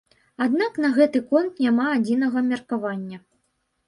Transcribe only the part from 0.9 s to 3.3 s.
гэты конт няма адзінага меркавання.